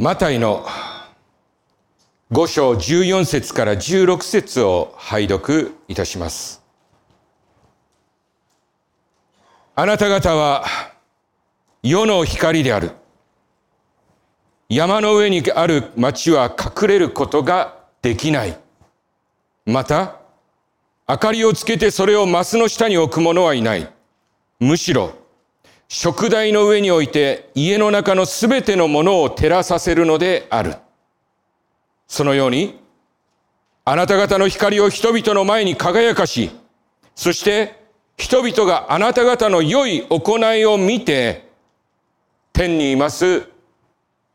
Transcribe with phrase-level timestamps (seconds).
[0.00, 0.64] マタイの
[2.32, 6.62] 5章14節から16節を拝読いたします。
[9.74, 10.64] あなた方は
[11.82, 12.92] 世の光である。
[14.70, 18.58] 山の上にある町は隠れることができない。
[19.66, 20.16] また、
[21.06, 23.92] 明かりをつけてそれをマスの下に置く者はいない。
[24.60, 25.19] むしろ、
[25.92, 30.76] 食台の上に置いて家の中のすべてのものを照らさせるのである。
[32.06, 32.78] そのように、
[33.84, 36.52] あなた方の光を人々の前に輝かし、
[37.16, 37.74] そして
[38.16, 41.50] 人々があなた方の良い行いを見て、
[42.52, 43.48] 天にいます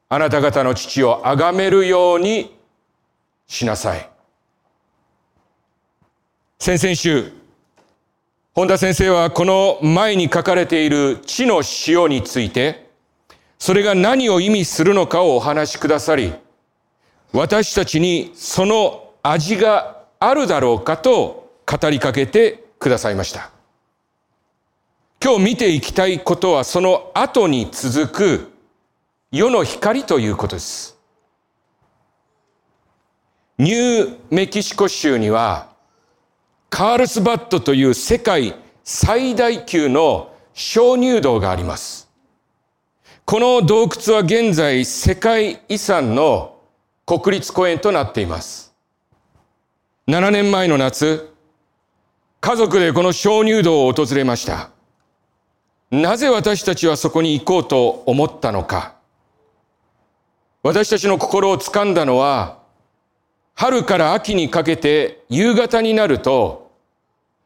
[0.09, 2.53] あなた方の父を崇めるように
[3.47, 4.09] しなさい。
[6.59, 7.31] 先々週、
[8.55, 12.87] 本田先生はこの前に書かれている地の塩について、
[13.59, 16.33] それが何を意味するのかをお話しくださり、
[17.33, 23.51] 私たちにその味があるだろうかと語りかけてくださいました。
[25.21, 28.51] 今日見ていきたいことはその後に続く
[29.33, 30.97] 世の光ということです。
[33.57, 35.74] ニューメキシコ州には
[36.75, 42.09] カールスバットという世界最大級の鍾乳洞があります。
[43.23, 46.57] この洞窟は現在世界遺産の
[47.05, 48.73] 国立公園となっています。
[50.09, 51.33] 7年前の夏、
[52.41, 54.71] 家族でこの鍾乳洞を訪れました。
[55.91, 58.95] なぜ私たちはそこに行こうと思ったのか。
[60.61, 62.59] 私たちの心を掴んだのは、
[63.53, 66.64] 春から秋にかけて夕方になると、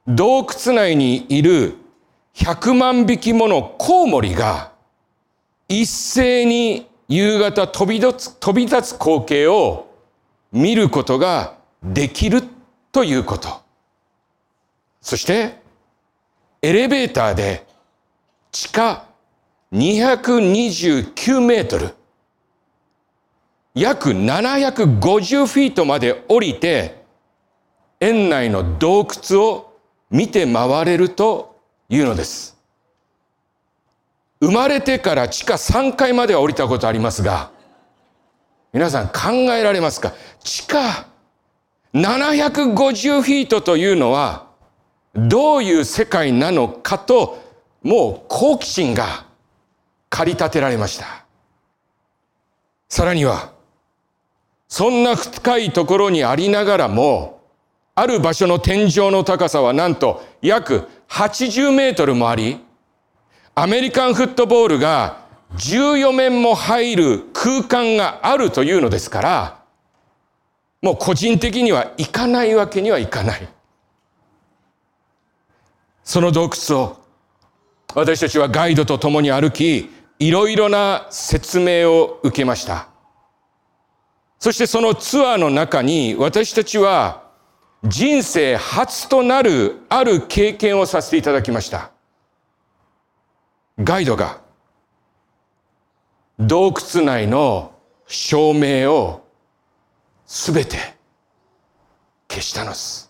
[0.08, 1.76] 洞窟内にいる
[2.36, 4.72] 100万匹ものコウモリが
[5.68, 9.90] 一斉に夕方飛び立つ飛び立つ光景を
[10.52, 12.44] 見ることができる
[12.92, 13.62] ということ。
[15.02, 15.60] そして、
[16.62, 17.66] エレベーターで
[18.52, 19.06] 地下
[19.74, 21.94] 229メートル、
[23.76, 27.04] 約750フィートまで降りて、
[28.00, 29.69] 園内の洞窟を
[30.10, 31.60] 見て回れると
[31.90, 32.58] いうのです。
[34.42, 37.52] 生まれてから地下3階までは降りたことありますが、
[38.72, 40.14] 皆さん考えられますか？
[40.44, 41.08] 地下
[41.94, 44.48] 750フィートというのは
[45.16, 47.44] どういう世界なのかと
[47.82, 49.26] もう好奇心が
[50.10, 51.26] 駆り立てられました。
[52.88, 53.52] さらには
[54.68, 57.39] そんな深いところにありながらも、
[58.00, 62.58] ある場所の天井の高さはなんと約80メートルもあり、
[63.56, 65.26] アメリカンフットボールが
[65.58, 69.64] 14面も入る空間があるというのですから、
[70.82, 73.46] もう個人的には行かないわけにはいかない。
[76.06, 77.04] その洞窟を
[77.96, 79.90] 私たちはガイドと共に歩き、
[80.20, 82.88] いろいろな説明を受けました。
[84.40, 87.28] そしてそのツアーの中に私たちは
[87.84, 91.92] 人生初となるある経験をさせていただきました。
[93.82, 94.42] ガイドが
[96.40, 97.74] 洞窟内の
[98.08, 99.26] 照明を
[100.26, 100.78] すべて
[102.28, 103.10] 消したのです。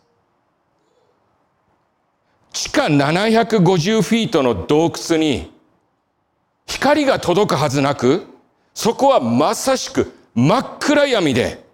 [2.51, 5.51] 地下750フィートの洞窟に
[6.65, 8.27] 光が届くはずなく、
[8.73, 11.65] そこはまさしく真っ暗闇で、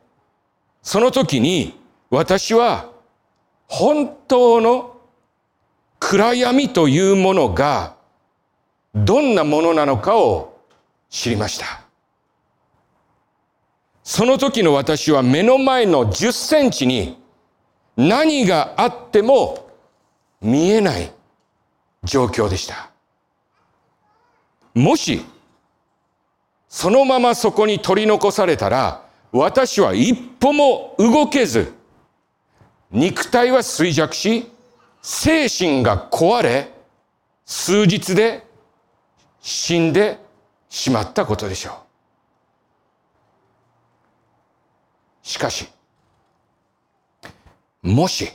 [0.81, 1.77] その時に
[2.09, 2.91] 私は
[3.67, 4.97] 本当の
[5.99, 7.95] 暗闇というものが
[8.93, 10.59] どんなものなのかを
[11.09, 11.81] 知りました。
[14.03, 17.17] その時の私は目の前の10センチに
[17.97, 19.69] 何があっても
[20.41, 21.11] 見えない
[22.03, 22.91] 状況でした。
[24.75, 25.25] もし
[26.69, 31.73] そのままそこに取り残されたら、私は一歩も動けず、
[32.95, 34.49] 肉体は衰弱し、
[35.01, 36.71] 精神が壊れ、
[37.45, 38.47] 数日で
[39.41, 40.17] 死んで
[40.69, 41.71] しまったことでしょ
[45.23, 45.27] う。
[45.27, 45.67] しかし、
[47.81, 48.31] もし、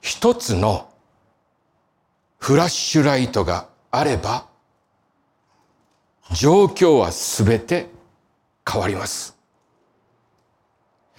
[0.00, 0.88] 一つの
[2.38, 4.46] フラッシュライトがあれば、
[6.32, 7.88] 状況はすべて
[8.64, 9.36] 変わります。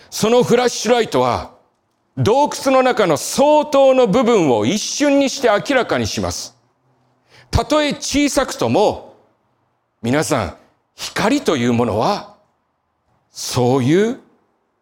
[0.10, 1.53] そのフラッシュライトは
[2.18, 6.56] 洞窟の中の相当の部分を一瞬にして明らかにします。
[7.50, 9.16] たとえ小さくとも、
[10.02, 10.58] 皆さん、
[10.96, 12.36] 光というものは、
[13.32, 14.20] そういう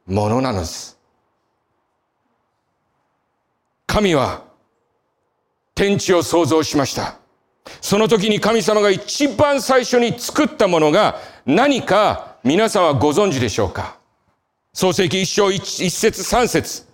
[0.07, 0.97] ものなのです。
[3.87, 4.43] 神は
[5.73, 7.17] 天地を創造しました。
[7.79, 13.97] その時に神様が一番最初に作ったものが何か皆さんはご存知でしょうか？
[14.73, 16.85] 創世記一章一節三節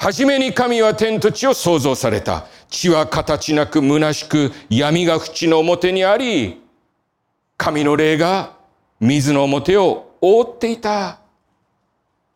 [0.00, 2.46] はじめに神は天と地を創造された。
[2.68, 6.62] 地は形なく虚しく闇が淵の表にあり、
[7.56, 8.56] 神の霊が
[9.00, 11.18] 水の表を覆っていた。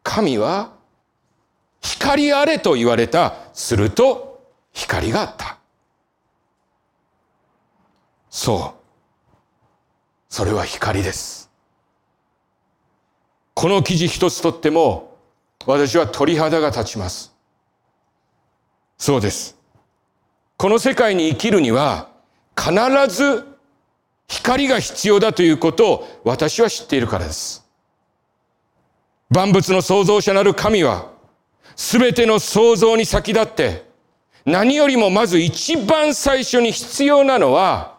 [0.02, 0.72] 神は
[1.80, 3.34] 光あれと言われた。
[3.52, 5.58] すると光があった。
[8.28, 8.82] そう。
[10.28, 11.48] それは光です。
[13.54, 15.16] この記事一つとっても
[15.64, 17.31] 私は鳥肌が立ちます。
[19.02, 19.58] そうです。
[20.56, 22.10] この世界に生きるには
[22.56, 22.72] 必
[23.12, 23.44] ず
[24.28, 27.66] 光が必要だということを私は知っているからです。
[29.28, 31.10] 万物の創造者なる神は
[31.74, 33.90] すべての創造に先立って
[34.44, 37.98] 何よりもまず一番最初に必要なのは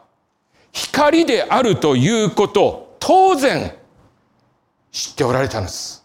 [0.72, 3.76] 光であるということを当然
[4.90, 6.04] 知っておられたんです。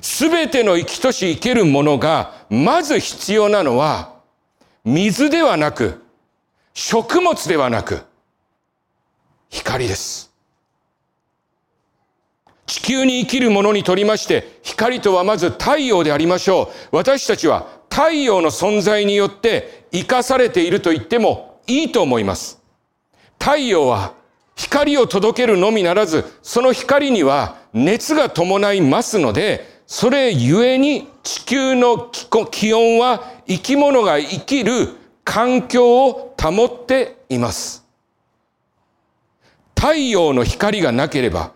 [0.00, 4.12] すべての生きとし生けるものがまず必要なのは
[4.84, 6.04] 水ではなく
[6.74, 8.02] 食物ではなく
[9.48, 10.30] 光です。
[12.66, 16.96] 地球に生きるものにとりまして光とはまず太陽でありましょう。
[16.96, 22.60] 私たちは太陽の存在によって生かされていると言ってもいいと思います。
[23.38, 24.12] 太陽は
[24.56, 32.08] 光を届けるのみならず、その光には熱が伴いますので、それゆえに地球の
[32.50, 34.88] 気温は生き物が生きる
[35.22, 37.84] 環境を保っています。
[39.76, 41.52] 太陽の光がなければ、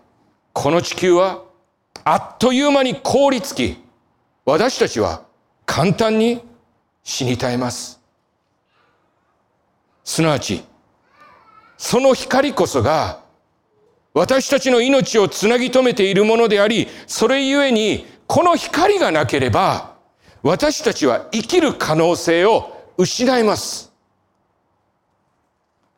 [0.53, 1.45] この地球は
[2.03, 3.83] あっという間に凍りつき、
[4.45, 5.23] 私たちは
[5.65, 6.43] 簡単に
[7.03, 7.99] 死に絶えます。
[10.03, 10.63] すなわち、
[11.79, 13.19] その光こそが
[14.13, 19.95] 私たちの命をつなぎ止めているものであり、それゆえにこの光がなければ
[20.43, 23.91] 私たちは生きる可能性を失います。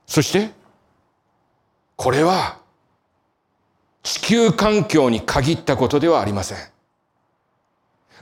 [0.06, 0.52] そして、
[1.96, 2.58] これは
[4.02, 6.58] 地球環境に限ったことではありません。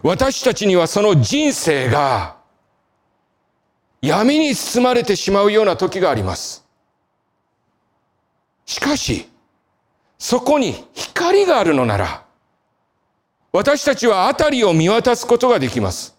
[0.04, 2.38] 私たちにはその人生が
[4.02, 6.66] 闇に包まれてしまうような時があります。
[8.66, 9.30] しかし、
[10.18, 12.27] そこに光があるのなら、
[13.58, 16.16] 私たちは辺りを見渡すことができます。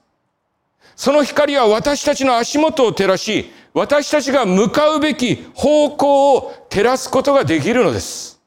[0.97, 8.41] その光は私たちの足元を照らし、私たちが向かうべき方向を照らすことができるのです。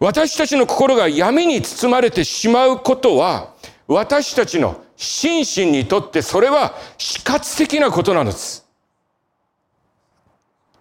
[0.00, 3.54] 私たちの心が闇に包まれてしまうことは、
[3.86, 8.66] 私たちの心身にとってそれは死活的なことなのです。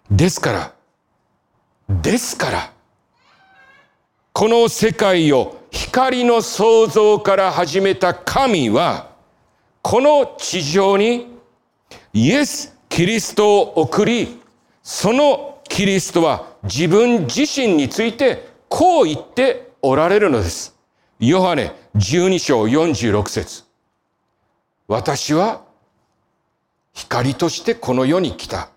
[0.10, 0.74] ですから、
[1.88, 2.74] ですから、
[4.34, 9.12] この世界を光の創造から始めた神は、
[9.82, 11.28] この地上に
[12.14, 14.42] イエス・キリストを送り、
[14.84, 20.75] そのキリストは自分自身についてこう言っておられるのです。
[21.20, 23.63] ヨハネ12章46節
[24.88, 25.63] 私は
[26.94, 28.70] 光としてこの世に来た。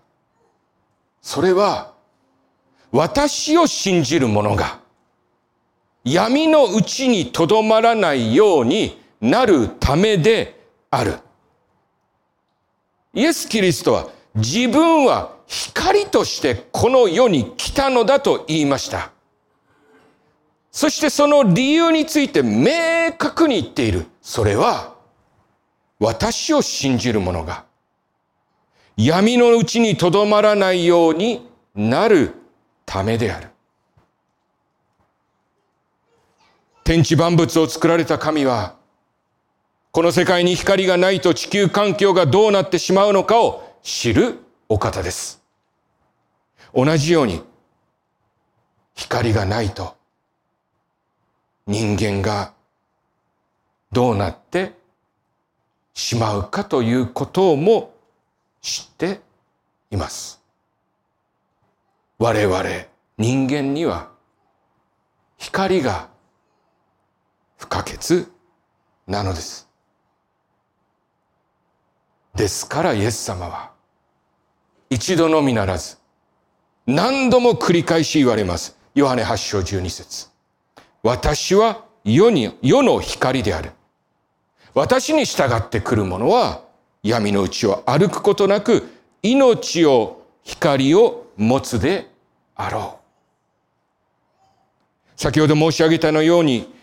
[1.21, 1.93] それは
[2.91, 4.79] 私を信じる者が
[6.05, 10.55] 闇のうちにとどまらないようになるためで
[10.91, 11.17] ある。
[13.15, 19.11] イエス・キリストは自分は光としてこの世に来たのだと言いました。
[20.71, 24.05] そしてその理由について明確に言っている。
[24.21, 24.93] それは
[25.99, 27.65] 私を信じる者が
[28.95, 32.35] 闇のうちにとどまらないようになる
[32.85, 33.54] ためである。
[36.85, 38.75] 天地万物を作られた神は、
[39.91, 44.37] この世界に光がないと地球環境がどうなってしまうのかを知る
[44.69, 45.41] お方です。
[46.75, 47.41] 同じように、
[48.93, 49.95] 光がないと
[51.65, 52.53] 人間が
[53.91, 54.73] どうなって
[55.95, 57.95] しまうかということも
[58.61, 59.21] 知って
[59.89, 60.39] います。
[62.19, 62.63] 我々
[63.17, 64.11] 人間には
[65.39, 66.13] 光が
[67.65, 68.27] 不可欠
[69.07, 69.67] なのです。
[72.35, 73.71] ですからイエス様は
[74.89, 75.97] 一度のみならず
[76.85, 78.77] 何度も繰り返し言われます。
[78.93, 80.29] ヨハネ8章12節
[81.01, 83.71] 私は世に、世の光である。
[84.75, 86.61] 私に従ってくる者は
[87.01, 88.87] 闇のうちを歩くことなく
[89.23, 92.11] 命を光を持つで
[92.53, 92.99] あろ
[95.17, 95.19] う。
[95.19, 96.74] 先ほど申し上げたのように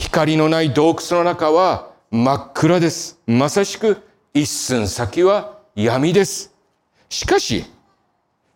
[0.00, 3.20] 光のない洞窟の中は真っ暗です。
[3.26, 4.02] まさしく
[4.32, 6.52] 一寸先は闇です。
[7.10, 7.66] しかし、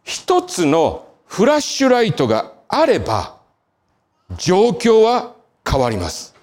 [0.02, 3.36] 一つのフラッシュライトがあれば、
[4.38, 5.34] 状況は
[5.68, 6.34] 変わります。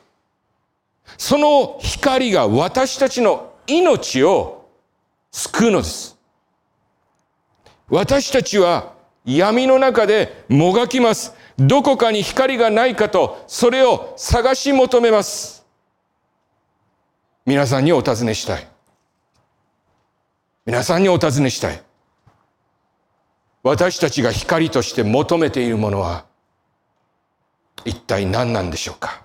[1.17, 4.69] その光が私たちの命を
[5.31, 6.15] 救うのです。
[7.89, 8.93] 私たちは
[9.25, 11.33] 闇の中でもがきます。
[11.67, 15.65] どこかに光がないかと、それを探し求めます。
[17.45, 18.67] 皆さんにお尋ねしたい。
[20.65, 21.83] 皆さんにお尋ねしたい。
[23.63, 26.25] 私たちが光として求めているものは
[27.85, 29.23] 一体何なんでしょうか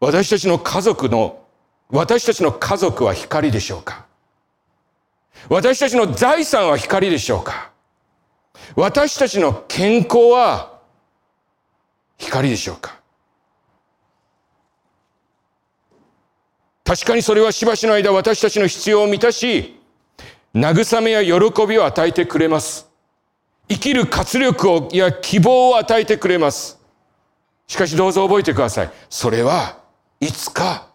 [0.00, 1.42] 私たちの家族の
[1.90, 4.06] 私たちの家族は光でしょうか
[5.48, 7.73] 私たちの財産は光でしょうか
[8.76, 10.80] 私たちの健康は
[12.18, 13.00] 光でしょうか？
[16.84, 19.80] 確かにそれはしばしの間私たちの必要を満たし、
[20.54, 22.88] 慰めや喜びを与えてくれます。
[23.68, 26.78] 生きる活力を、や希望を与えてくれます。
[27.66, 28.90] しかしどうぞ覚えてください。
[29.08, 29.78] それは
[30.20, 30.88] いつか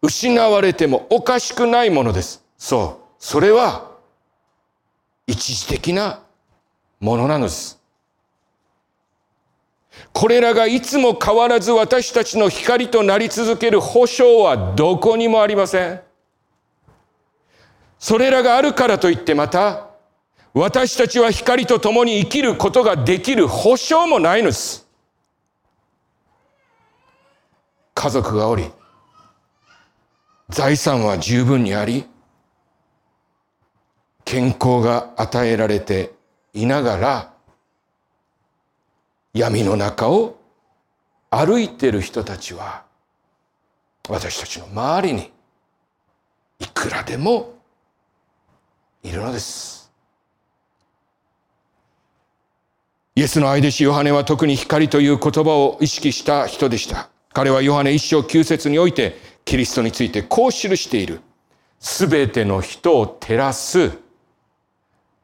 [0.00, 2.44] 失われてもおかしくないものです。
[2.56, 3.14] そう。
[3.18, 3.90] それは
[5.26, 6.22] 一時的な
[7.00, 7.80] ものなのです。
[10.12, 16.00] これらがいつも変わらず私たちの光となり続ける保証はどこにもありません。
[17.98, 19.88] それらがあるからといってまた、
[20.54, 24.86] 私たちは光と共に生きることができる保証もないのです。
[27.94, 28.70] 家族がおり、
[30.50, 32.06] 財産は十分にあり、
[34.26, 36.12] 健康が与えられて
[36.52, 37.32] いながら、
[39.32, 40.36] 闇の中を
[41.30, 42.82] 歩いている人たちは、
[44.08, 45.30] 私たちの周りに
[46.58, 47.54] いくらでも
[49.04, 49.92] いるのです。
[53.14, 57.08] イエスの愛弟子ヨハネは特に光という言葉を意識した人でした。
[57.32, 61.20] 彼はヨハネ一章九節においてキリストについてこう記している。
[61.78, 64.04] すべての人を照らす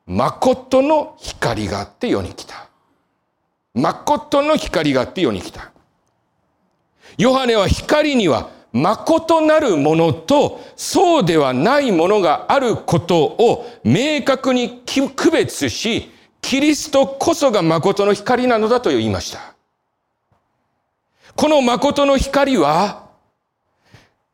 [0.06, 2.68] 誠の光があって世に来た。
[3.74, 5.70] 誠の光があって世に来た。
[7.18, 19.54] ヨハネは光には誠なるものとそうではないものがあることを明確に区別し、キリストこそが誠の光なのだと言いました。
[21.36, 23.08] この誠の光は、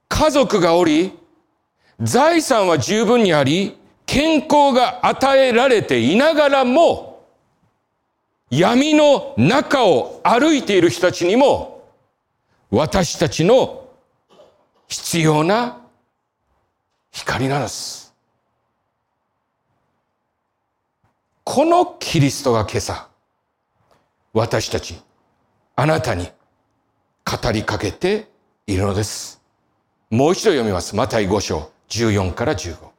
[0.08, 1.16] 家族がおり、
[2.00, 3.77] 財産は十分にあり、
[4.08, 7.26] 健康が与えられていながらも、
[8.48, 11.86] 闇の中を歩いている人たちにも、
[12.70, 13.86] 私たちの
[14.88, 15.82] 必要な
[17.12, 18.14] 光なのです。
[21.44, 23.08] このキリストが今朝、
[24.32, 24.98] 私たち、
[25.76, 26.30] あなたに
[27.26, 28.26] 語りかけて
[28.66, 29.42] いるのです。
[30.08, 30.96] もう一度読みます。
[30.96, 32.97] マタイ5章14から15。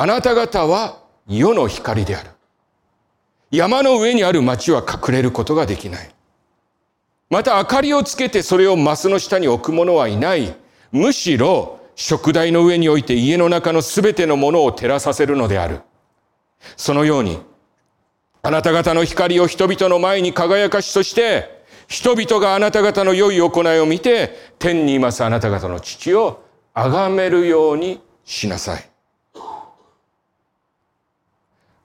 [0.00, 2.30] あなた方は世の光である。
[3.50, 6.14] 山の上にある町は隠れることができない。
[7.30, 10.54] また明かりをつけてそれをマスの下に置く者はいない。
[10.92, 15.80] むしろ食台の上に置いて家の中のすべてのものを照らさせるのである。
[16.76, 17.40] そのように、
[18.42, 28.87] あなた方の光を人々の前に輝かしとして、人々があなた方の良い行いを見て、天にいますあなた方の父を崇めるようにしなさい。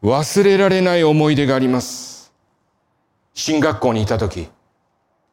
[0.04, 2.34] 忘れられない思い出があります。
[3.34, 4.50] 進学校にいた時、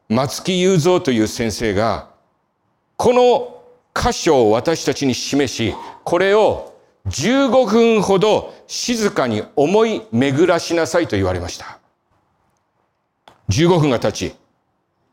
[0.07, 2.09] 松木雄三という先生が、
[2.95, 3.63] この
[3.93, 5.75] 箇所を私たちに示し、
[6.05, 6.73] これを
[7.07, 11.79] 15分ほど静かに思い巡らしなさいと言われました。
[13.49, 14.35] 15分が経ち、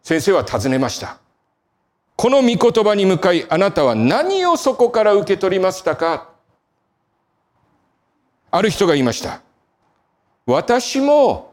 [0.05, 1.19] 先生は尋ねました。
[2.15, 6.31] この御言葉に向かい、あなたは何をそこから受け取りましたか？
[8.53, 9.43] ある人が言いました。
[10.49, 11.53] 私も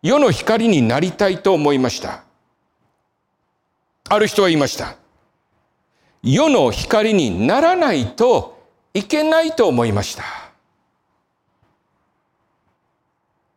[0.00, 2.24] 世の光になりたいと思いました。
[4.08, 4.96] ある人は言いました。
[6.22, 10.24] 世の光にならないといけないと思いました。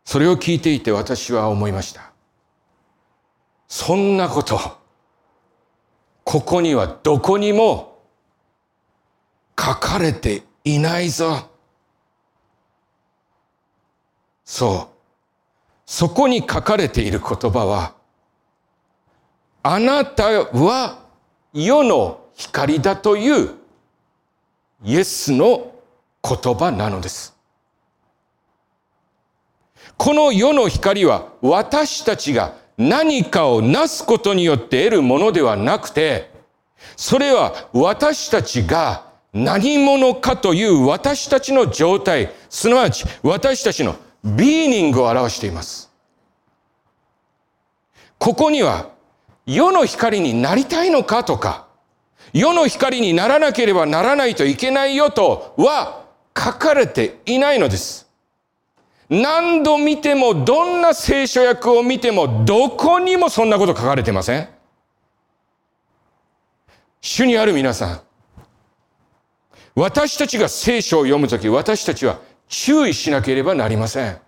[0.04, 2.12] それを聞いていて私は思いました。
[3.70, 4.60] そんなこと、
[6.26, 8.04] ここにはどこにも
[9.58, 11.51] 書かれていないぞ。
[14.44, 14.98] そう。
[15.86, 17.94] そこに書かれている言葉は、
[19.64, 21.06] あなたは
[21.54, 23.56] 世の光だという
[24.84, 25.74] イエスの
[26.24, 27.36] 言葉なのです。
[29.98, 36.32] この世の光は私たちが何かをなすことによって得るものではなくて、
[36.96, 45.92] それは私たちが何者かという私たちの状態、すなわち私たちのビーニングを表しています。
[48.18, 48.90] ここには
[49.46, 51.68] 世の光になりたいのかとか、
[52.34, 56.06] 世の光にならなければならないといけないよとは
[56.38, 58.08] 書かれていないのです。
[59.10, 64.48] 何度見ても、どんな聖書訳を見ても、どこにもそんなこと書かれてません
[67.02, 68.02] 主にある皆さん、
[69.76, 72.20] 私たちが聖書を読むとき、私たちは
[72.52, 74.20] 注意しなければなりません。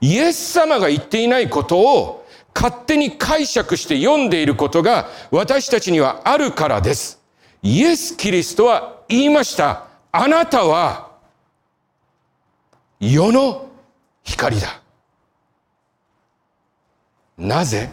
[0.00, 7.20] イエス様が言っていないことを勝手に解釈して読んでいることが私たちにはあるからです。
[7.62, 9.88] イエス・キリストは言いました。
[10.12, 11.10] あなたは
[13.00, 13.68] 世の
[14.22, 14.80] 光だ。
[17.36, 17.90] なぜ？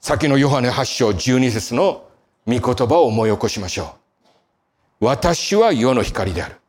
[0.00, 2.08] 先のヨハネ8章12節の
[2.46, 3.96] 御言葉を思い起こしましょ
[5.00, 5.06] う。
[5.06, 6.60] 私は世の光である。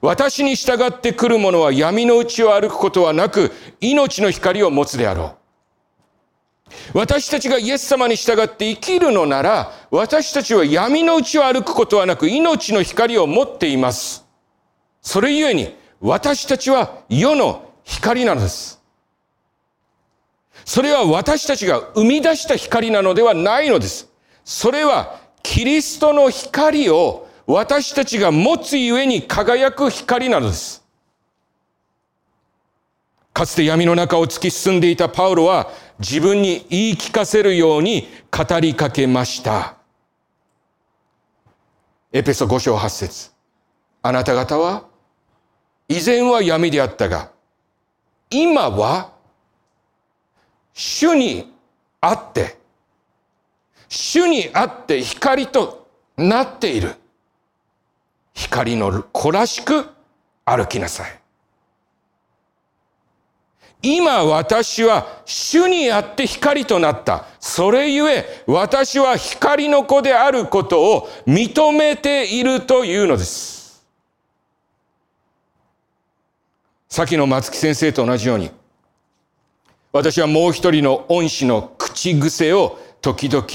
[0.00, 5.38] 私に従って来る者は闇のうちを歩くことはなく、命の光を持つであろう。
[6.92, 14.24] 私たちがイエス様に従って生きるのなら、私たちは闇のうちを歩くことはなく、命の光を持っています。
[15.00, 18.80] それゆえに、私たちは世の光なのです。
[20.64, 24.08] それは私たちが生み出した光なのではないのです。
[24.44, 30.84] それはキリストの光を私たちが持つゆえに輝く光なのです。
[33.32, 39.76] かつて闇の中を突き進んでいたパウロは自分に言い聞かせるように語りかけました。
[42.12, 43.30] エペソ5章8節
[44.02, 44.84] あなた方は
[45.88, 47.30] 以前は闇であったが、
[48.28, 49.10] 今は
[50.74, 51.50] 主に
[52.02, 52.58] あって、
[53.88, 56.94] 主にあって光となっている。
[58.38, 59.86] 光の子らしく
[60.44, 61.18] 歩きなさい。
[63.82, 67.26] 今私は主にあって光となった。
[67.40, 73.84] それゆえ私は光の子であることを認めているというのです。
[76.88, 78.50] 先の松木先生と同じように、
[79.92, 83.46] 私はもう一人の恩師の口癖を時々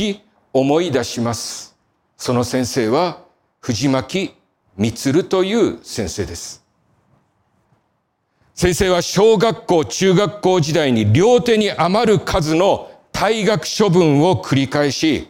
[0.51, 1.75] 思い出します。
[2.17, 3.19] その先生は
[3.61, 4.35] 藤巻
[5.11, 6.63] るという先生です。
[8.55, 15.27] 先生は小学校、中学校時代に両手に余る数の退学処分を繰り返し、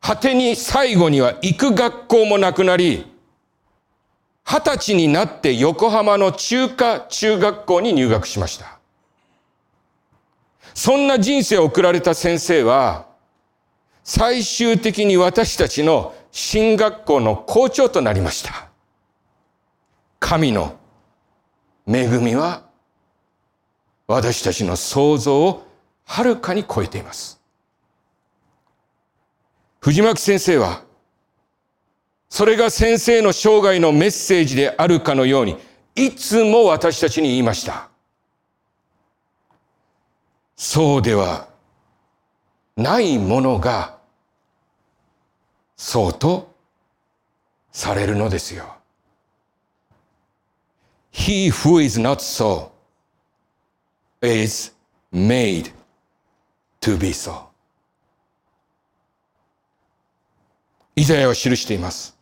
[0.00, 3.06] 果てに最後には行く学校もなくなり、
[4.44, 8.78] 二十歳になって横浜の中華中学校に入学しました。
[10.74, 13.06] そんな人生を送られた先生は、
[14.02, 18.68] 最終的に私たちの進学校の校長となりました。
[20.18, 20.76] 神の
[21.86, 22.64] 恵みは
[24.08, 25.64] 私たちの想像を
[26.04, 27.40] はるかに超えています。
[29.78, 30.82] 藤巻先生は、
[32.28, 35.56] それが先生の生涯のメッセージであるかのように、
[35.94, 37.90] いつも私たちに言いました。
[40.56, 41.46] そうでは
[42.76, 43.93] ないものが
[45.76, 46.54] そうと
[47.72, 48.76] されるのですよ。
[51.12, 52.70] He who is not so
[54.20, 54.72] is
[55.12, 55.72] made
[56.80, 57.44] to be so.
[60.96, 62.16] イザヤは記しています。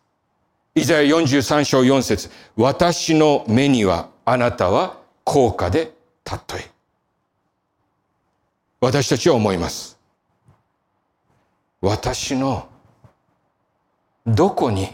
[0.74, 5.92] イザヤ43章4節私の目にはあなたは高価で
[6.24, 6.62] 尊い。
[8.80, 9.98] 私たちは思います。
[11.82, 12.71] 私の
[14.26, 14.88] どこに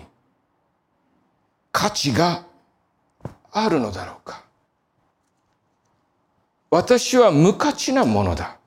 [1.73, 2.45] 価値が
[3.51, 4.45] あるのだろうか
[6.71, 8.59] 私は無価値なものだ。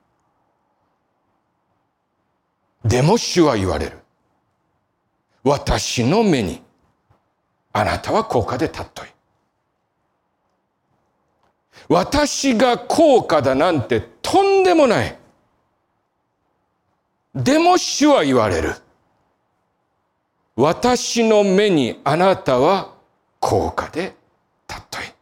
[2.83, 3.99] でも主は言われる。
[5.43, 6.61] 私の目に
[7.73, 9.09] あなたは高価で尊い。
[11.89, 15.17] 私が高価だなんてとんでもない。
[17.35, 18.75] でも主は言われる。
[20.55, 22.93] 私の目にあなたは
[23.39, 24.15] 高価で
[24.67, 25.13] 尊い。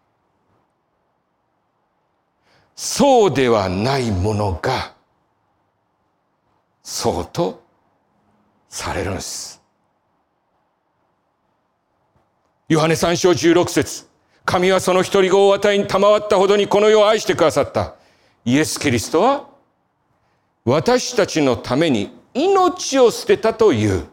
[2.75, 4.93] そうではないものが、
[6.81, 7.61] そうと
[8.69, 9.61] されるんです。
[12.67, 14.07] ヨハネ三章十六節
[14.45, 17.95] 神はその一人子を与えに賜ったほどにこの世を愛してくださった。
[18.45, 19.47] イエス・キリストは
[20.65, 24.07] 私たちのために命を捨てたという。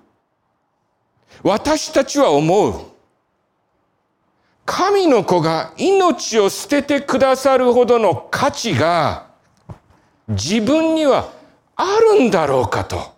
[1.43, 2.97] 私たちは思う。
[4.65, 9.29] 神の子が命を捨ててくださるほどの価値が
[10.29, 11.31] 自分には
[11.77, 13.15] あるんだろうかと。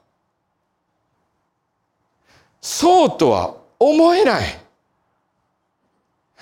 [2.60, 4.60] そうとは思えない。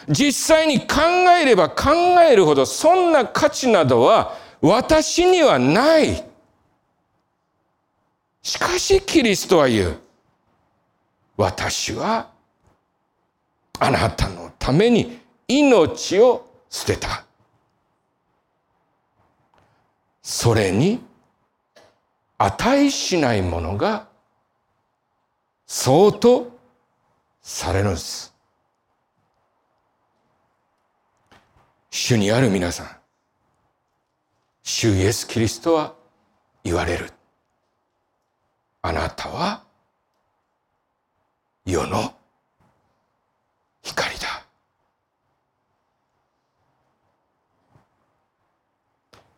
[0.09, 0.97] 実際に考
[1.41, 1.91] えれば考
[2.29, 6.25] えるほどそんな価値などは私にはない。
[8.43, 10.06] しかしキリストは言う。
[11.37, 12.31] 私は
[13.79, 17.25] あなたのために命を捨てた。
[20.23, 21.01] それに
[22.39, 24.09] 値しないものが
[25.67, 26.59] そうと
[27.43, 28.35] されるんです。
[31.91, 32.91] 主にある皆さん、
[34.63, 35.95] 主イエス・キリストは
[36.65, 37.11] 言われる。
[38.83, 39.66] あなたは
[41.69, 42.15] 世の
[43.83, 44.45] 光だ。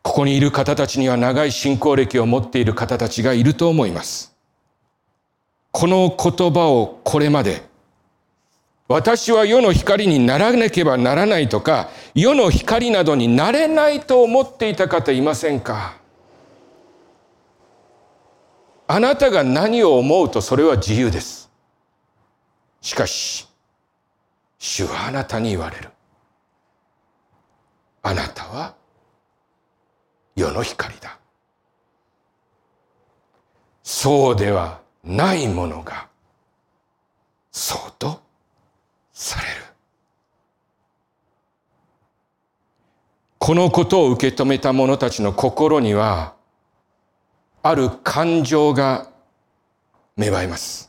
[0.03, 4.37] ここにいる方たちには長い信仰歴を持っている方たちがいると思います。
[5.73, 7.63] この言葉をこれまで
[8.89, 15.97] 私は世の光にならなければならないとか、世の光などになれないと思っていた方いませんか？
[18.87, 21.48] あなたが何を思うとそれは自由です。
[22.89, 23.47] しかし、
[24.59, 25.91] 主はあなたに言われる。
[28.03, 28.75] あなたは
[30.35, 31.19] 世の光だ。
[33.83, 36.09] そうではないものが、
[37.53, 38.23] そうと
[39.13, 39.55] される。
[43.39, 46.37] このことを受け止めた者たちの心には、
[47.63, 49.11] ある感情が
[50.17, 50.88] 芽生えます。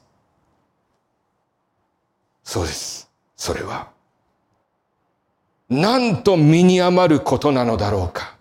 [2.49, 3.07] そうです。
[3.37, 3.89] それは、
[5.69, 8.37] なんと身に余ることなのだろうか。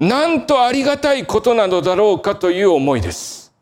[0.00, 3.54] なんとありがたいことなのだろうかという思いです。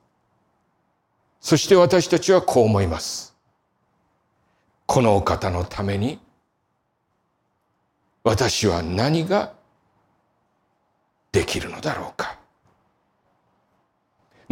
[1.42, 3.36] そして私たちはこう思います。
[4.86, 6.18] このお方のために
[8.24, 9.52] 私は何が
[11.32, 12.38] できるのだろうか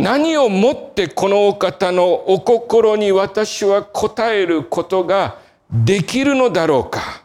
[0.02, 5.38] 何をもってこのお方のお心に私は応えることが
[5.70, 7.22] できるのだろうか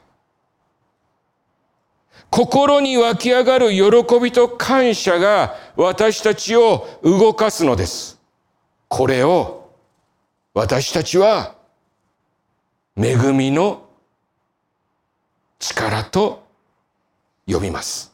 [2.29, 8.19] 心に湧き上がる喜びと感謝が私たちを動かすのです。
[8.89, 9.69] これを
[10.53, 11.55] 私たちは
[12.97, 13.87] 恵みの
[15.59, 16.45] 力と
[17.47, 18.13] 呼びます。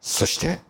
[0.00, 0.60] そして、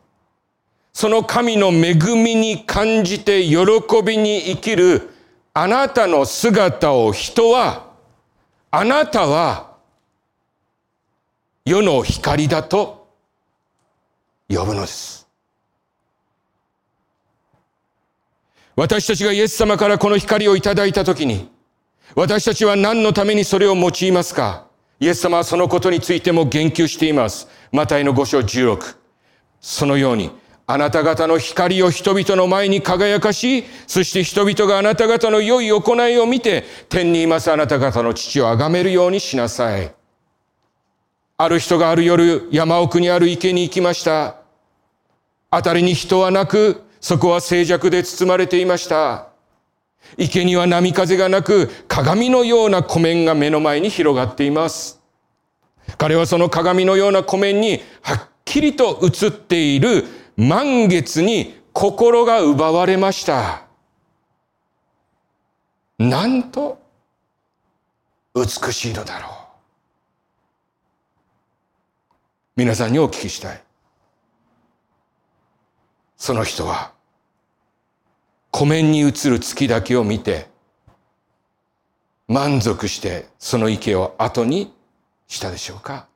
[1.01, 3.57] その神の恵みに感じて喜
[4.05, 5.09] びに生きる
[5.55, 7.87] あなたの姿を人は、
[8.71, 9.79] あなたは
[11.65, 13.09] 世の光だと
[14.51, 15.27] 呼ぶのです。
[18.77, 21.51] 私たちがイエス様からこの光をいただいたときに、
[22.15, 24.67] 私たちは何のためにそれを用いますか？
[25.01, 27.49] イエス様はそのことについても言及しています。
[27.73, 28.97] マタイの5章16。
[29.63, 30.31] そのように、
[30.73, 39.93] あなた方の光を人々の前に輝かし、そして人々があなた方の良い行いを見て、天にいますあなた方の父を崇めるようにしなさい。
[41.39, 44.37] ある人がある夜、山奥にある池に行きました。
[45.51, 49.27] あたりに人はなく、そこは静寂で包まれていました。
[50.17, 55.01] 池には波風がなく、鏡のような湖面が目の前に広がっています。
[55.99, 60.05] 彼はその鏡のような湖面にはっきりと映っている
[60.41, 63.67] 満月に心が奪われました。
[65.99, 66.81] なんと
[68.35, 69.31] 美しいのだろう。
[72.57, 73.63] 皆さんにお聞きしたい。
[76.17, 76.95] その人は
[78.51, 80.49] 湖面に映る月だけを見て、
[82.29, 84.73] 満足してその池を後に
[85.29, 86.07] したでしょうか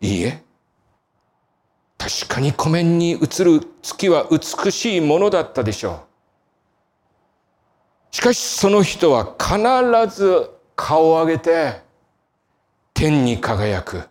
[0.00, 0.47] いいえ。
[1.98, 6.04] 確かに湖面に映る月は美しいものだったでしょ
[8.12, 8.14] う。
[8.14, 11.82] しかしその人は必ず顔を上げて
[12.94, 14.08] 天に輝く。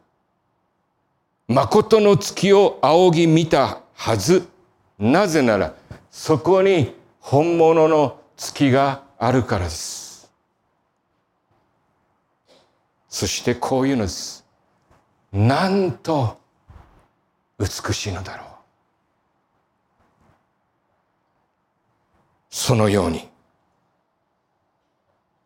[1.47, 4.47] 誠の月を仰ぎ見たはず。
[4.99, 5.73] なぜなら
[6.11, 10.31] そこに本物の月があるからです。
[13.07, 14.45] そしてこういうのです。
[15.31, 16.37] なんと
[17.59, 18.47] 美しいのだろう。
[22.49, 23.27] そのように、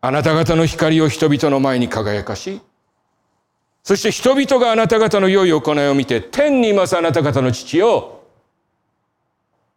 [0.02, 2.62] あなた方の光を人々の前に輝かし、
[3.84, 8.28] そして人々があなた方の良い行いを見て、天にいますあなた方の父を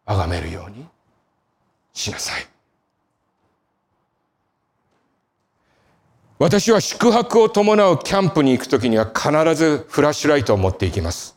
[0.05, 0.85] 崇めるように
[1.93, 2.47] しなさい。
[6.37, 11.34] 私は宿泊を伴うキャンプに行くときには必ずフラッシュライトを持っていきます。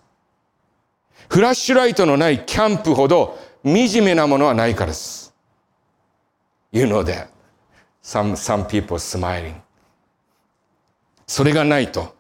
[1.28, 5.34] フラッシュライトのないキャンプほど惨めなものはないからです。
[6.72, 7.28] You know that.
[8.02, 9.54] Some, some people smiling.
[11.26, 12.16] それがないと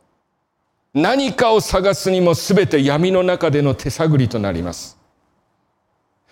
[0.92, 4.98] 何かを探すにも全て闇の中での手探りとなります。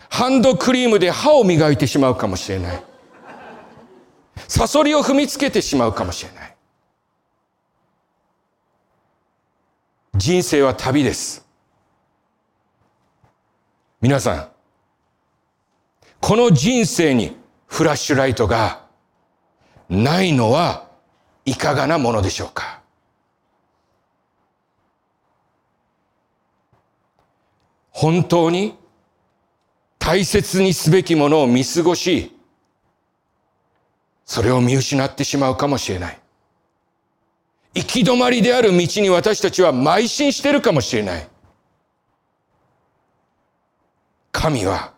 [0.09, 2.83] ハンドクリームで歯を磨いてしまうかもしれない。
[4.49, 6.57] サソリを踏みつけてしまうかもしれない。
[10.15, 11.46] 人生は旅です。
[14.07, 14.49] 皆さん、
[16.21, 18.85] この人生にフラッシュライトが
[19.89, 20.87] ないのは
[21.45, 22.83] いかがなものでしょうか？
[27.91, 28.79] 本当に
[29.99, 32.33] 大切にすべきものを見過ごし、
[34.25, 36.21] それを見失ってしまうかもしれない。
[37.75, 41.29] 行き止まりである道に私たちは邁進してるかもしれない。
[44.37, 44.93] 神は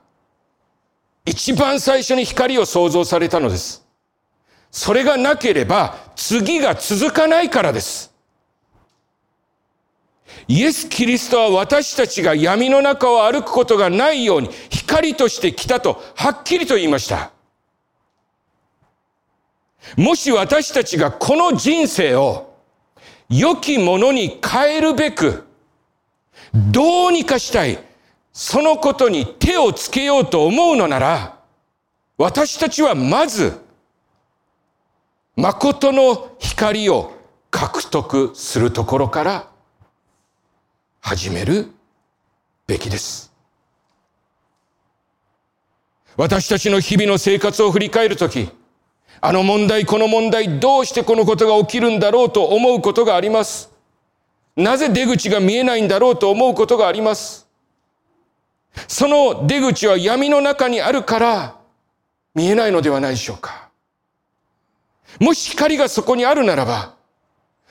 [1.24, 3.86] 一番最初に光を創造されたのです。
[4.72, 8.12] それがなければ次が続かないからです。
[10.48, 17.30] イエス・キリストは私たちが闇の中を歩くことがないように光として来たとはっきりと言いました。
[19.96, 22.56] もし私たちがこの人生を
[23.28, 25.44] 良きものに変えるべく、
[26.52, 27.78] どうにかしたい、
[28.40, 31.40] そのことに手をつけようと思うのなら、
[32.16, 33.60] 私たちはまず、
[35.34, 37.14] 誠の光を
[37.50, 39.48] 獲得するところから
[41.00, 41.72] 始める
[42.68, 43.32] べきです。
[46.16, 48.48] 私たちの日々の生活を振り返るとき、
[49.20, 53.72] あの問題、この問題、どうしてこのことが起きるんだろうと思うことがあります。
[54.54, 57.47] なぜ出口が見えないんだろうと思うことがあります。
[58.86, 61.56] その出口は闇の中にあるから
[62.34, 63.68] 見えないのではないでしょうか。
[65.18, 66.94] もし光がそこにあるならば、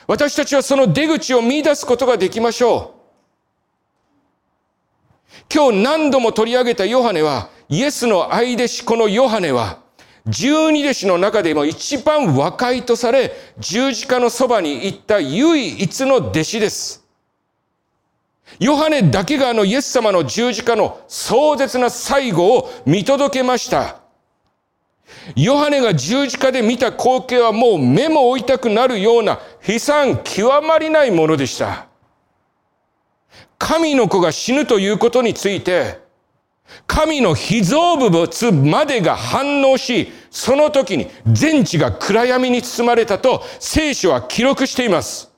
[0.07, 2.97] 私たちはその出口を見出すことができましょう。
[5.53, 9.79] 今日何度も取り上げたヨハネは、イエスの愛弟子このヨハネは、
[10.25, 17.06] 十二弟子の中でも一番若いとされ、十字架のそばに行った唯一の弟子です。
[18.59, 24.01] ヨハネだけがあのイエス様の十字架の壮絶な最後を見届けました。
[25.35, 31.87] ヨハネが十字架で見た光景はもう目も追いたくなるような悲惨極まりないものでした。
[33.57, 35.99] 神の子が死ぬということについて、
[36.85, 45.31] 神の被造物までが反応し、その時に全地が暗闇に包まれたと聖書は記録しています。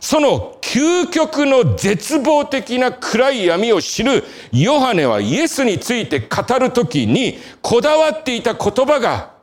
[0.00, 9.34] その究極の絶望的な暗い闇を知るヨハネはイエスについて語るときにこだわっていた言葉が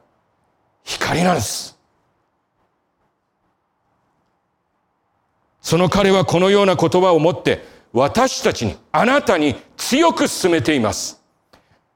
[0.84, 1.77] 光なんです。
[5.62, 11.21] その彼はこのような言葉を持って私たちに、あなたに強く進めています。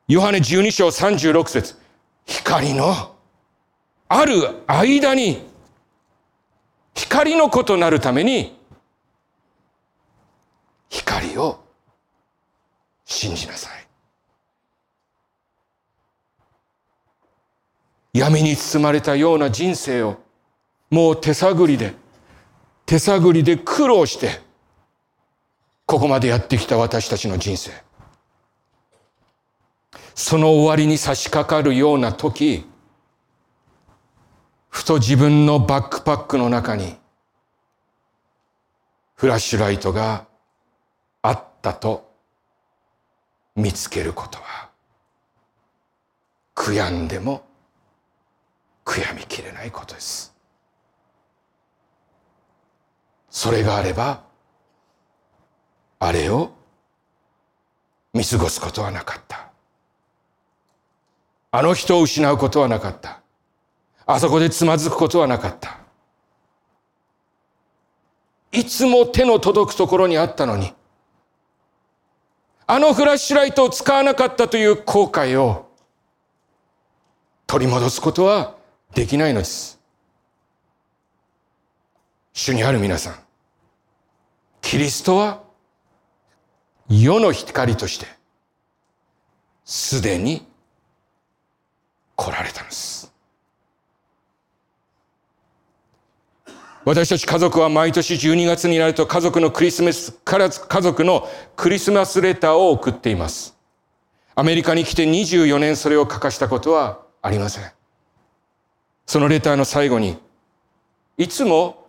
[0.08, 1.76] ヨハネ12章36節
[2.26, 3.16] 光の
[4.08, 4.34] ある
[4.68, 5.42] 間に
[6.96, 8.58] 光の子となるために
[10.90, 11.60] 光を
[13.06, 13.88] 信じなさい。
[18.14, 20.18] 闇に包まれたような人生を
[20.90, 21.94] もう手探りで
[22.86, 24.40] 手探りで苦労して
[25.86, 27.72] ここまでやってきた私たちの人生。
[30.16, 32.66] その終わりに差し掛かるような時、
[34.76, 36.98] ふと自分のバックパックの中に、
[39.16, 40.28] フラッシュライトが
[41.22, 42.12] あったと
[43.56, 44.70] 見つけることは
[46.54, 47.46] 悔やんでも
[48.84, 50.36] 悔やみきれないことです。
[53.30, 54.24] それがあれば
[56.00, 56.52] あれを
[58.14, 59.52] 見過ごすことはなかった。
[61.52, 63.22] あの人を失うことはなかった。
[64.06, 65.80] あそこでつまずくことはなかった
[68.52, 70.74] いつも手の届くところにあったのに
[72.68, 75.70] あのフラッシュライトを使わなかったという後悔を
[77.46, 78.56] 取り戻すことは
[78.94, 79.80] できないのです。
[82.34, 83.16] 主にある皆さん、
[84.62, 85.44] キリストは
[86.90, 88.08] 世の光として
[89.64, 90.46] すでに
[92.16, 92.95] 来られたのです。
[96.86, 103.58] 私たち家族は毎年12月になると家族のクリスマスから、家族のクリスマスレターを送っています。
[104.36, 107.72] アメリカに来て24年それを書かしたことはありません。
[109.08, 110.20] そのレターの最後に、
[111.18, 111.88] いつも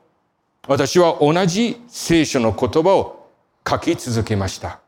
[0.67, 3.29] 私は同じ聖書の言葉を
[3.69, 4.81] 書き続けました。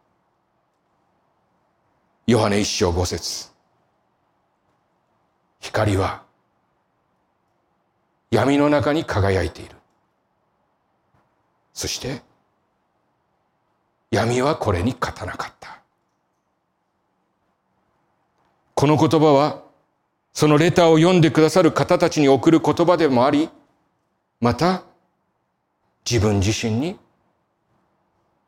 [2.26, 3.48] ヨハネ一章五節
[5.60, 6.22] 光は
[8.30, 9.77] 闇の中に輝いている。
[11.78, 12.22] そして
[14.10, 15.80] 闇はこれに勝たなかった。
[18.74, 19.62] この言葉は
[20.32, 23.48] そのレターを読んでくださる方たちに送る言葉でもあり、
[24.40, 24.82] また
[26.04, 26.98] 自分自身に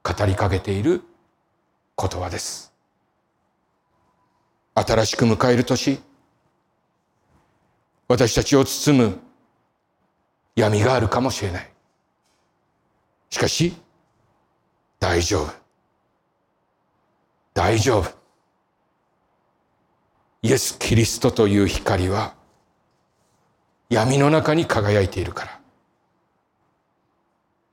[0.03, 1.05] 語りかけている
[1.97, 2.73] 言葉です。
[4.75, 6.01] 新しく迎える年、
[8.09, 9.21] 私たちを包む
[10.57, 11.69] 闇があるかもしれない。
[13.31, 13.75] しかし、
[14.99, 15.53] 大丈夫。
[17.55, 18.11] 大丈夫。
[20.43, 22.35] イエス・キリストという光は
[23.88, 25.61] 闇の中に輝いているから。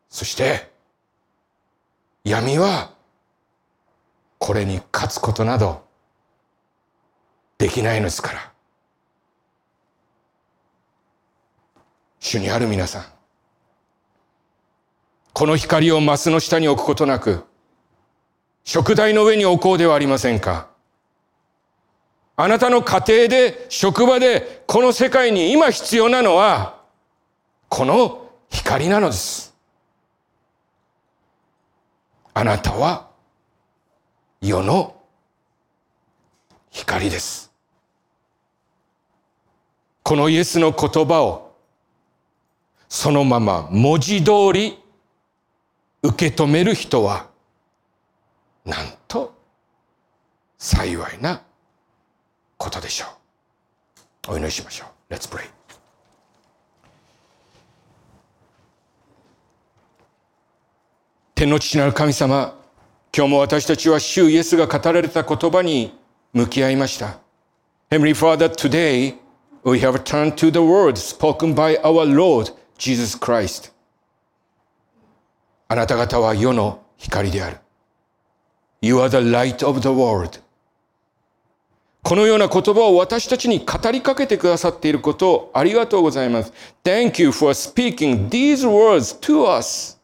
[0.10, 0.72] そして、
[2.24, 2.92] 闇は
[4.38, 5.86] これに勝つことなど
[7.58, 8.52] できないのですから。
[12.20, 13.06] 主にある皆さん、
[15.38, 17.44] この光をマスの下に置くことなく、
[18.64, 20.68] 食台の上に置こうではありませんか。
[22.36, 26.82] あなたの家庭で、職場で、この世界に今必要なのは、
[27.70, 29.56] この光なのです。
[32.34, 33.08] あなたは、
[34.42, 34.96] 世の
[36.72, 37.52] 光です。
[40.02, 41.54] このイエスの言葉を、
[42.90, 44.80] そのまま文字通り
[46.04, 47.28] 受け止める人は、
[48.66, 49.34] なんと
[50.58, 51.42] 幸いな
[52.58, 53.08] ことでしょ
[54.30, 54.34] う。
[54.34, 55.14] お祈りしましょう。
[55.14, 55.50] Let's pray.
[61.36, 62.56] 天の父なる神様、
[63.16, 65.98] 今日も私たちは主イエスが語られた言葉に
[66.34, 67.20] 向き合いました。
[67.90, 69.16] Heavenly Father, today
[69.64, 73.72] we have turned to the word spoken by our Lord Jesus Christ.
[75.70, 77.58] あなた方は世の光である。
[78.82, 80.40] You are the light of the world.
[82.04, 86.54] このような言葉を私たちに語りかけてくださっていることをありがとうございます。
[86.84, 89.98] Thank you for speaking these words to us.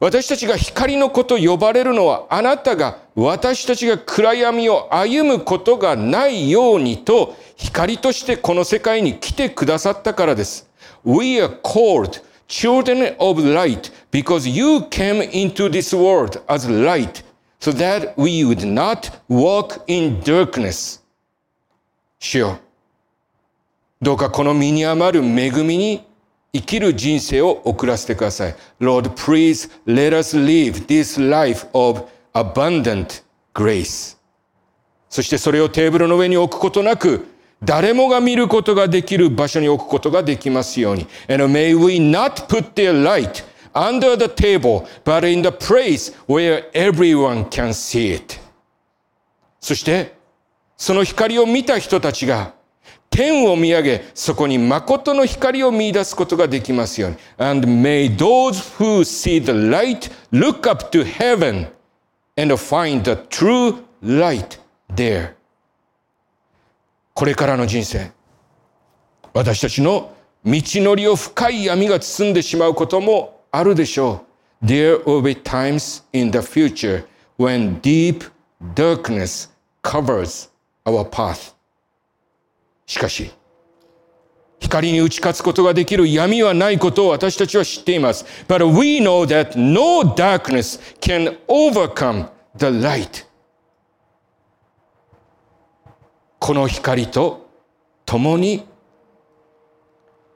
[0.00, 10.70] 私たちが光の子と呼ばれるのはあなたが私たちが暗闇を歩むことがないようにと光としてこの世界に来てくださったからです。
[11.04, 17.23] We are called children of light, because you came into this world as light,
[17.59, 21.01] so that we would not walk in darkness.
[22.19, 22.59] 主よ、
[24.01, 26.05] どうかこの身に余る恵みに
[26.53, 28.55] 生きる人生を送らせてください。
[28.79, 32.03] Lord, please let us live this life of
[32.33, 34.17] abundant grace.
[35.09, 37.27] そしてそれをテーブルの上に置くことなく、
[37.62, 41.06] 誰もが見ることができる場所に置くことができますように。
[41.28, 43.44] And may we not put their light
[43.74, 48.38] under the table, but in the place where everyone can see it.
[49.60, 50.16] そして、
[50.76, 52.54] その光を見た人たちが、
[53.10, 57.16] 天を見上げ、そこに誠の光を見出すことができますように。
[57.38, 61.66] And may those who see the light look up to heaven
[62.36, 64.58] and find the true light
[64.94, 65.37] there.
[67.18, 68.12] これからの人生、
[69.34, 70.14] 私たちの
[70.44, 74.24] 道のりを深い闇が包んでしまうこともあるでしょ
[74.62, 77.04] う There will be times in the future
[77.36, 78.30] when deep
[78.76, 79.50] darkness
[79.82, 80.48] covers
[80.84, 81.56] our path.
[82.86, 83.32] しかし、
[84.60, 88.24] 光に打ち勝つことができる闇はないことを私たちは知っています。
[88.46, 93.27] But we know that no darkness can overcome the light.
[96.38, 97.48] この光と
[98.06, 98.66] 共に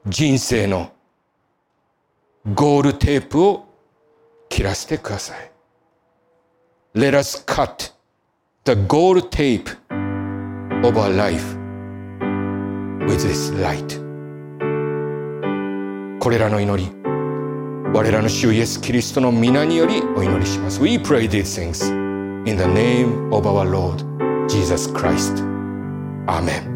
[0.05, 0.91] 人生の
[2.53, 3.65] ゴールテープを
[4.49, 5.51] 切らせてください。
[6.93, 7.93] Let us cut
[8.65, 9.71] the gold tape
[10.85, 11.55] of our life
[13.07, 14.01] with this light.
[16.19, 16.91] これらの祈り、
[17.93, 20.81] 我らの主イエス・キリストの皆によりお祈りします。
[20.81, 21.89] We pray these things
[22.45, 24.03] in the name of our Lord
[24.49, 25.52] Jesus Christ.
[26.27, 26.73] Amen.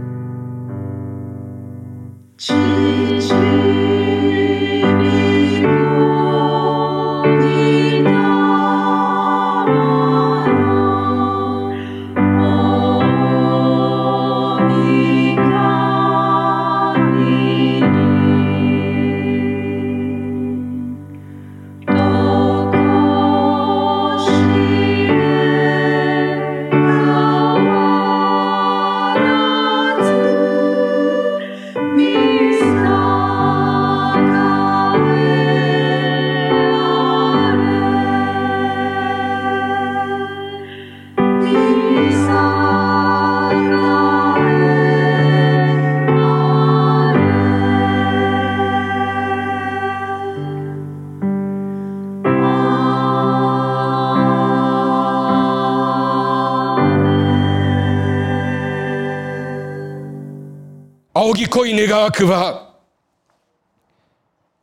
[61.78, 62.74] 願わくは、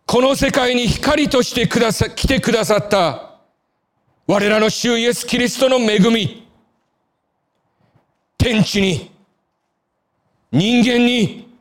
[0.05, 3.39] この世界に光としてくださ、来てくださった
[4.27, 6.49] 我らの主イエス・キリストの恵み、
[8.37, 9.12] 天地に、
[10.51, 11.57] 人間に、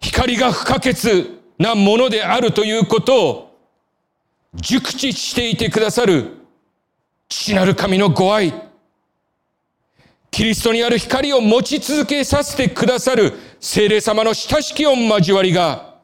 [0.00, 0.94] 光が不可欠
[1.58, 3.58] なものであるということを
[4.54, 6.32] 熟知していてくださる
[7.28, 8.54] 父なる神のご愛、
[10.30, 13.32] キリストにある光を持ち続けさせてくださる
[13.65, 15.95] 聖霊様の親しき御交わりが、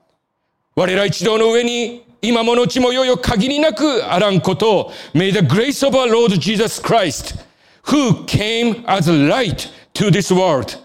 [0.76, 7.36] 我ら一同の上に今ものちもよよ限りなくあらんことを、May the grace of our Lord Jesus Christ,
[7.84, 10.78] who came as light to this world,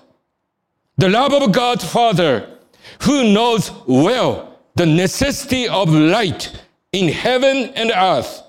[0.98, 2.48] the love of God Father,
[3.00, 6.52] who knows well the necessity of light
[6.92, 8.42] in heaven and earth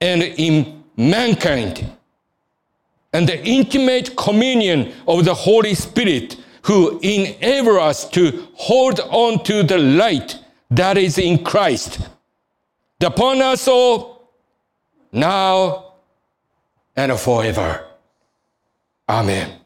[0.00, 1.86] and in mankind,
[3.12, 9.63] and the intimate communion of the Holy Spirit who enable us to hold on to
[9.63, 10.37] the light
[10.69, 11.99] that is in Christ.
[13.01, 14.29] Upon us all,
[15.11, 15.93] now
[16.95, 17.85] and forever.
[19.09, 19.60] Amen.